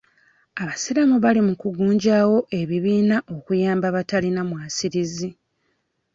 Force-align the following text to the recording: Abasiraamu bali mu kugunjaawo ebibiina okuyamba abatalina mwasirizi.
Abasiraamu 0.61 1.15
bali 1.23 1.41
mu 1.47 1.53
kugunjaawo 1.61 2.37
ebibiina 2.59 3.17
okuyamba 3.37 3.85
abatalina 3.91 4.41
mwasirizi. 4.49 5.29